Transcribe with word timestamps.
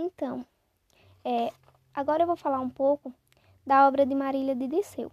Então, 0.00 0.46
é, 1.24 1.52
agora 1.92 2.22
eu 2.22 2.26
vou 2.28 2.36
falar 2.36 2.60
um 2.60 2.70
pouco 2.70 3.12
da 3.66 3.88
obra 3.88 4.06
de 4.06 4.14
Marília 4.14 4.54
de 4.54 4.68
Disseu. 4.68 5.10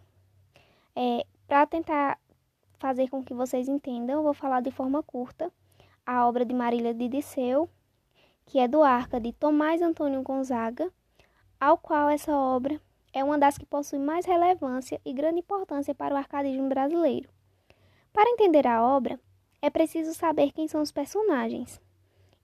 É, 0.96 1.26
Para 1.48 1.66
tentar 1.66 2.20
fazer 2.78 3.10
com 3.10 3.24
que 3.24 3.34
vocês 3.34 3.68
entendam, 3.68 4.18
eu 4.18 4.22
vou 4.22 4.36
falar 4.36 4.62
de 4.62 4.70
forma 4.70 5.02
curta 5.02 5.52
a 6.06 6.28
obra 6.28 6.46
de 6.46 6.54
Marília 6.54 6.94
de 6.94 7.08
Disseu, 7.08 7.68
que 8.46 8.60
é 8.60 8.68
do 8.68 8.84
Arca 8.84 9.20
de 9.20 9.34
Tomás 9.34 9.82
Antônio 9.82 10.22
Gonzaga, 10.22 10.94
ao 11.60 11.80
qual 11.80 12.08
essa 12.08 12.38
obra 12.38 12.80
é 13.12 13.24
uma 13.24 13.40
das 13.40 13.58
que 13.58 13.66
possui 13.66 13.98
mais 13.98 14.24
relevância 14.24 15.02
e 15.04 15.14
grande 15.14 15.40
importância 15.40 15.96
para 15.96 16.14
o 16.14 16.18
arcadismo 16.18 16.70
brasileiro. 16.70 17.28
Para 18.14 18.30
entender 18.30 18.68
a 18.68 18.84
obra, 18.84 19.20
é 19.64 19.72
preciso 19.72 20.14
saber 20.14 20.52
quem 20.52 20.68
são 20.68 20.80
os 20.80 20.92
personagens 20.92 21.82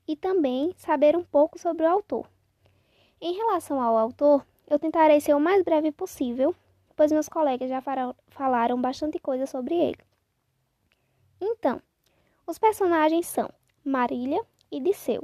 e 0.08 0.16
também 0.16 0.74
saber 0.78 1.16
um 1.16 1.24
pouco 1.24 1.60
sobre 1.60 1.86
o 1.86 1.90
autor. 1.90 2.28
Em 3.20 3.34
relação 3.34 3.82
ao 3.82 3.98
autor, 3.98 4.46
eu 4.68 4.80
tentarei 4.80 5.22
ser 5.22 5.36
o 5.36 5.40
mais 5.40 5.64
breve 5.64 5.92
possível, 5.92 6.56
pois 6.96 7.12
meus 7.12 7.30
colegas 7.30 7.70
já 7.70 7.82
falaram 8.30 8.82
bastante 8.82 9.20
coisa 9.20 9.46
sobre 9.46 9.76
ele. 9.76 10.00
Então, 11.40 11.82
os 12.46 12.58
personagens 12.58 13.28
são 13.28 13.50
Marília 13.84 14.44
e 14.72 14.80
Disseu. 14.80 15.24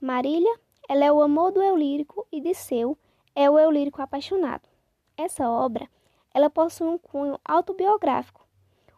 Marília, 0.00 0.58
ela 0.88 1.04
é 1.04 1.12
o 1.12 1.22
amor 1.22 1.52
do 1.52 1.62
eu 1.62 1.76
lírico 1.76 2.26
e 2.30 2.40
Disseu 2.40 2.96
é 3.34 3.48
o 3.48 3.58
eu 3.58 3.70
lírico 3.70 4.02
apaixonado. 4.02 4.68
Essa 5.16 5.48
obra, 5.48 5.88
ela 6.32 6.48
possui 6.48 6.86
um 6.86 6.98
cunho 6.98 7.38
autobiográfico, 7.44 8.46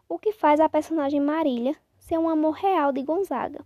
o 0.07 0.19
que 0.19 0.31
faz 0.31 0.59
a 0.59 0.69
personagem 0.69 1.19
Marília 1.19 1.75
ser 1.97 2.17
um 2.17 2.29
amor 2.29 2.51
real 2.51 2.91
de 2.91 3.01
Gonzaga, 3.01 3.65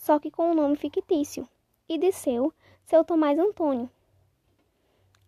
só 0.00 0.18
que 0.18 0.30
com 0.30 0.50
um 0.50 0.54
nome 0.54 0.76
fictício, 0.76 1.46
e 1.86 1.98
Disseu 1.98 2.52
seu 2.86 3.04
Tomás 3.04 3.38
Antônio, 3.38 3.88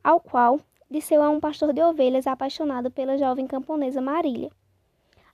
ao 0.02 0.18
qual 0.18 0.58
Disseu 0.90 1.22
é 1.22 1.28
um 1.28 1.38
pastor 1.38 1.74
de 1.74 1.82
ovelhas 1.82 2.26
apaixonado 2.26 2.90
pela 2.90 3.18
jovem 3.18 3.46
camponesa 3.46 4.00
Marília. 4.00 4.50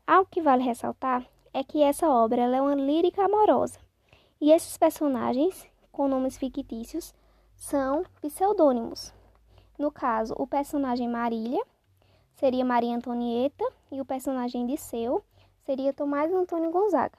Algo 0.04 0.28
que 0.28 0.42
vale 0.42 0.64
ressaltar 0.64 1.24
é 1.54 1.62
que 1.62 1.80
essa 1.82 2.08
obra 2.08 2.42
é 2.42 2.60
uma 2.60 2.74
lírica 2.74 3.24
amorosa, 3.24 3.78
e 4.40 4.50
esses 4.50 4.76
personagens, 4.76 5.64
com 5.92 6.08
nomes 6.08 6.36
fictícios, 6.36 7.14
são 7.54 8.04
pseudônimos. 8.20 9.14
No 9.78 9.92
caso, 9.92 10.34
o 10.36 10.48
personagem 10.48 11.08
Marília 11.08 11.64
seria 12.34 12.64
Maria 12.64 12.96
Antonieta 12.96 13.64
e 13.92 14.00
o 14.00 14.04
personagem 14.04 14.66
Disseu 14.66 15.24
seria 15.64 15.92
Tomás 15.92 16.32
Antônio 16.32 16.72
Gonzaga. 16.72 17.16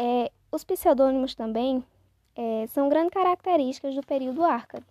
É, 0.00 0.30
os 0.52 0.62
pseudônimos 0.62 1.34
também 1.34 1.84
é, 2.36 2.68
são 2.68 2.88
grandes 2.88 3.12
características 3.12 3.96
do 3.96 4.06
período 4.06 4.44
Arcade. 4.44 4.86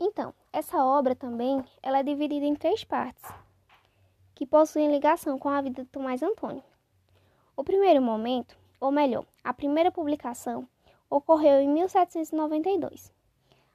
Então, 0.00 0.34
essa 0.52 0.84
obra 0.84 1.14
também 1.14 1.64
ela 1.80 2.00
é 2.00 2.02
dividida 2.02 2.44
em 2.44 2.56
três 2.56 2.82
partes, 2.82 3.22
que 4.34 4.44
possuem 4.44 4.90
ligação 4.90 5.38
com 5.38 5.48
a 5.48 5.60
vida 5.60 5.84
de 5.84 5.88
Tomás 5.88 6.24
Antônio. 6.24 6.64
O 7.56 7.62
primeiro 7.62 8.02
momento, 8.02 8.58
ou 8.80 8.90
melhor, 8.90 9.24
a 9.44 9.54
primeira 9.54 9.92
publicação, 9.92 10.68
ocorreu 11.08 11.60
em 11.60 11.68
1792, 11.68 13.12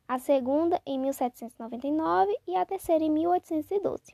a 0.06 0.20
segunda 0.20 0.82
em 0.86 1.00
1799 1.00 2.38
e 2.46 2.58
a 2.58 2.66
terceira 2.66 3.06
em 3.06 3.10
1812. 3.10 4.14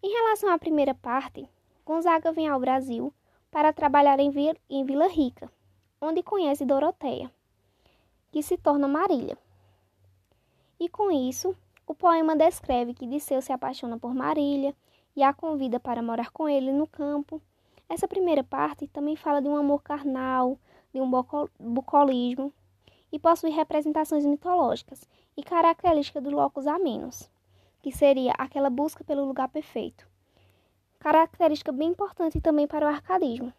Em 0.00 0.12
relação 0.12 0.48
à 0.48 0.56
primeira 0.60 0.94
parte, 0.94 1.44
Gonzaga 1.84 2.30
vem 2.30 2.46
ao 2.46 2.60
Brasil 2.60 3.12
para 3.54 3.72
trabalhar 3.72 4.18
em 4.18 4.32
Vila 4.32 5.06
Rica, 5.06 5.48
onde 6.00 6.24
conhece 6.24 6.66
Doroteia, 6.66 7.30
que 8.32 8.42
se 8.42 8.58
torna 8.58 8.88
Marília. 8.88 9.38
E 10.80 10.88
com 10.88 11.08
isso, 11.08 11.54
o 11.86 11.94
poema 11.94 12.34
descreve 12.34 12.94
que 12.94 13.06
Disseu 13.06 13.40
se 13.40 13.52
apaixona 13.52 13.96
por 13.96 14.12
Marília 14.12 14.74
e 15.14 15.22
a 15.22 15.32
convida 15.32 15.78
para 15.78 16.02
morar 16.02 16.32
com 16.32 16.48
ele 16.48 16.72
no 16.72 16.88
campo. 16.88 17.40
Essa 17.88 18.08
primeira 18.08 18.42
parte 18.42 18.88
também 18.88 19.14
fala 19.14 19.40
de 19.40 19.46
um 19.46 19.54
amor 19.54 19.84
carnal, 19.84 20.58
de 20.92 21.00
um 21.00 21.08
bucolismo 21.56 22.52
e 23.12 23.20
possui 23.20 23.50
representações 23.50 24.26
mitológicas 24.26 25.08
e 25.36 25.44
características 25.44 26.24
do 26.24 26.30
locus 26.30 26.66
amenus, 26.66 27.30
que 27.80 27.92
seria 27.92 28.32
aquela 28.36 28.68
busca 28.68 29.04
pelo 29.04 29.24
lugar 29.24 29.48
perfeito. 29.48 30.12
Característica 31.04 31.70
bem 31.70 31.90
importante 31.90 32.40
também 32.40 32.66
para 32.66 32.86
o 32.86 32.88
arcadismo. 32.88 33.52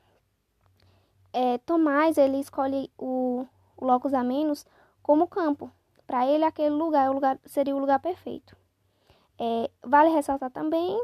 É, 1.32 1.60
Tomás 1.60 2.18
ele 2.18 2.40
escolhe 2.40 2.92
o, 2.98 3.46
o 3.78 3.86
locus 3.86 4.16
amenus 4.16 4.66
como 5.04 5.28
campo, 5.28 5.70
para 6.08 6.26
ele, 6.26 6.44
aquele 6.44 6.72
lugar, 6.72 7.12
lugar 7.12 7.40
seria 7.46 7.76
o 7.76 7.80
lugar 7.80 8.00
perfeito. 8.00 8.58
É, 9.38 9.70
vale 9.84 10.10
ressaltar 10.10 10.50
também 10.50 11.00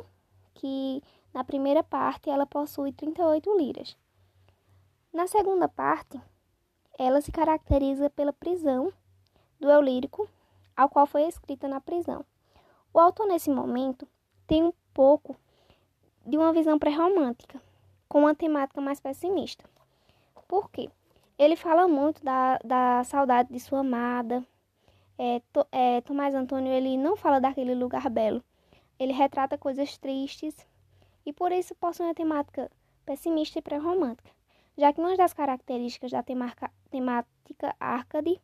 que 0.56 1.04
na 1.32 1.44
primeira 1.44 1.84
parte 1.84 2.28
ela 2.28 2.48
possui 2.48 2.92
38 2.92 3.56
liras. 3.56 3.96
Na 5.14 5.28
segunda 5.28 5.68
parte, 5.68 6.20
ela 6.98 7.22
se 7.22 7.32
caracteriza 7.32 8.10
pela 8.10 8.34
prisão 8.34 8.92
do 9.60 9.70
eu 9.70 9.80
lírico, 9.80 10.28
ao 10.76 10.90
qual 10.90 11.06
foi 11.06 11.22
escrita 11.28 11.68
na 11.68 11.80
prisão. 11.80 12.26
O 12.92 12.98
autor, 13.00 13.28
nesse 13.28 13.52
momento, 13.52 14.08
tem 14.48 14.64
um 14.64 14.74
pouco 14.92 15.38
de 16.26 16.38
uma 16.38 16.54
visão 16.54 16.78
pré-romântica, 16.78 17.62
com 18.08 18.20
uma 18.22 18.36
temática 18.36 18.80
mais 18.82 19.00
pessimista. 19.00 19.64
Por 20.48 20.70
quê? 20.70 20.90
Ele 21.38 21.56
fala 21.56 21.88
muito 21.88 22.24
da, 22.24 22.60
da 22.64 23.04
saudade 23.04 23.52
de 23.52 23.60
sua 23.60 23.80
amada, 23.80 24.46
é, 25.18 25.42
to, 25.52 25.66
é, 25.72 26.02
Tomás 26.02 26.34
Antônio 26.34 26.72
ele 26.72 26.98
não 26.98 27.16
fala 27.16 27.40
daquele 27.40 27.76
lugar 27.76 28.10
belo. 28.10 28.44
Ele 29.00 29.14
retrata 29.14 29.58
coisas 29.58 29.98
tristes 29.98 30.56
e 31.26 31.32
por 31.34 31.52
isso 31.52 31.76
possui 31.76 32.06
uma 32.06 32.16
temática 32.16 32.70
pessimista 33.06 33.60
e 33.60 33.62
pré-romântica, 33.62 34.30
já 34.78 34.92
que 34.92 35.00
uma 35.00 35.16
das 35.16 35.34
características 35.34 36.12
da 36.12 36.24
temática, 36.24 36.72
temática 36.90 37.76
arcade 37.80 38.42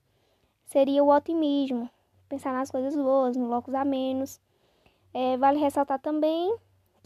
seria 0.65 1.03
o 1.03 1.09
otimismo, 1.09 1.89
pensar 2.27 2.53
nas 2.53 2.69
coisas 2.69 2.95
boas, 2.95 3.35
no 3.35 3.47
locus 3.47 3.73
a 3.73 3.85
menos. 3.85 4.39
É, 5.13 5.37
vale 5.37 5.59
ressaltar 5.59 5.99
também 5.99 6.55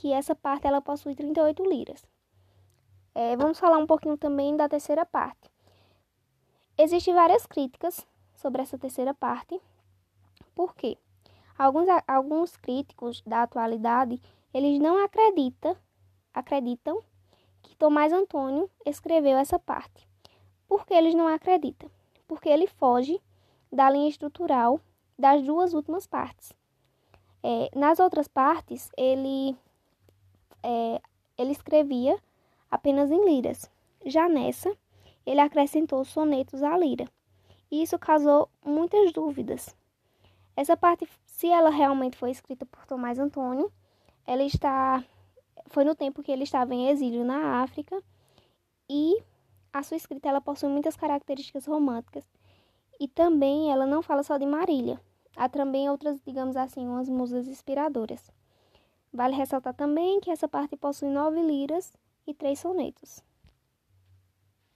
que 0.02 0.12
essa 0.12 0.34
parte 0.34 0.66
ela 0.66 0.82
possui 0.82 1.14
38 1.14 1.64
liras. 1.64 2.04
É, 3.14 3.36
vamos 3.38 3.60
falar 3.60 3.78
um 3.78 3.86
pouquinho 3.86 4.18
também 4.18 4.58
da 4.58 4.68
terceira 4.68 5.06
parte. 5.06 5.48
Existem 6.76 7.14
várias 7.14 7.46
críticas 7.46 8.08
sobre 8.34 8.64
essa 8.64 8.80
terceira 8.80 9.14
parte. 9.14 9.62
Por 10.56 10.74
quê? 10.74 10.98
Alguns, 11.56 11.86
alguns 12.08 12.58
críticos 12.58 13.22
da 13.28 13.44
atualidade, 13.44 14.20
eles 14.52 14.80
não 14.80 15.06
acreditam, 15.06 15.78
acreditam 16.34 17.04
que 17.62 17.76
Tomás 17.76 18.12
Antônio 18.12 18.72
escreveu 18.84 19.38
essa 19.38 19.60
parte. 19.60 20.10
Por 20.68 20.84
que 20.84 20.96
eles 20.96 21.14
não 21.14 21.28
acreditam? 21.28 21.92
Porque 22.28 22.50
ele 22.50 22.66
foge 22.66 23.22
da 23.72 23.88
linha 23.88 24.10
estrutural 24.10 24.82
das 25.16 25.44
duas 25.44 25.76
últimas 25.76 26.08
partes. 26.08 26.52
É, 27.44 27.70
nas 27.76 28.00
outras 28.00 28.28
partes, 28.28 28.92
ele, 28.98 29.56
é, 30.64 31.02
ele 31.38 31.52
escrevia 31.52 32.18
apenas 32.70 33.12
em 33.12 33.26
liras. 33.26 33.70
Já 34.06 34.28
nessa, 34.28 34.76
ele 35.26 35.40
acrescentou 35.40 36.04
sonetos 36.04 36.64
à 36.64 36.78
lira 36.78 37.08
e 37.72 37.82
isso 37.82 37.98
causou 37.98 38.50
muitas 38.64 39.12
dúvidas. 39.12 39.76
Essa 40.56 40.76
parte, 40.76 41.08
se 41.26 41.48
ela 41.48 41.70
realmente 41.70 42.18
foi 42.18 42.32
escrita 42.32 42.66
por 42.66 42.86
Tomás 42.86 43.18
Antônio, 43.18 43.72
ela 44.26 44.44
está 44.44 45.04
foi 45.68 45.86
no 45.86 45.96
tempo 45.96 46.22
que 46.22 46.32
ele 46.32 46.44
estava 46.44 46.76
em 46.76 46.90
exílio 46.90 47.24
na 47.24 47.62
África 47.62 48.04
e 48.90 49.24
a 49.72 49.82
sua 49.84 49.96
escrita 49.96 50.28
ela 50.28 50.42
possui 50.42 50.68
muitas 50.70 50.98
características 50.98 51.66
românticas 51.66 52.26
e 53.00 53.08
também 53.08 53.72
ela 53.72 53.86
não 53.86 54.02
fala 54.02 54.22
só 54.22 54.38
de 54.38 54.46
Marília, 54.46 55.00
há 55.36 55.48
também 55.48 55.90
outras, 55.90 56.20
digamos 56.22 56.58
assim, 56.58 56.86
umas 56.86 57.08
musas 57.08 57.48
inspiradoras. 57.48 58.30
Vale 59.14 59.36
ressaltar 59.36 59.74
também 59.74 60.20
que 60.20 60.32
essa 60.32 60.48
parte 60.48 60.76
possui 60.78 61.10
nove 61.10 61.42
liras 61.42 61.94
e 62.26 62.34
três 62.34 62.60
sonetos. 62.60 63.24